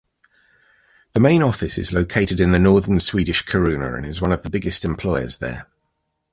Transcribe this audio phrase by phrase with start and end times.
[1.13, 4.49] The main office is located in the northern Swedish Kiruna and is one of the
[4.49, 5.67] biggest employers there.